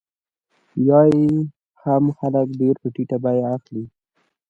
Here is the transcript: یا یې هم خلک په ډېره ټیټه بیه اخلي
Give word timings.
یا 0.87 0.99
یې 1.15 1.27
هم 1.83 2.03
خلک 2.17 2.47
په 2.49 2.55
ډېره 2.59 2.85
ټیټه 2.93 3.17
بیه 3.23 3.45
اخلي 3.55 3.85